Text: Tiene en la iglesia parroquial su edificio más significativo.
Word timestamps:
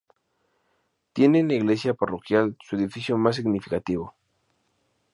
Tiene 1.13 1.37
en 1.41 1.47
la 1.49 1.53
iglesia 1.53 1.93
parroquial 1.93 2.57
su 2.59 2.75
edificio 2.75 3.19
más 3.19 3.35
significativo. 3.35 4.15